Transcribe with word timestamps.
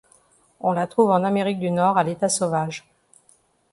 On 0.61 0.71
la 0.71 0.87
trouve 0.87 1.11
en 1.11 1.23
Amérique 1.23 1.59
du 1.59 1.69
Nord 1.69 1.95
à 1.99 2.03
l'état 2.03 2.27
sauvage. 2.27 2.87